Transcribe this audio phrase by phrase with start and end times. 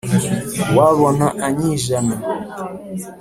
[0.71, 2.15] Uwabona anyijana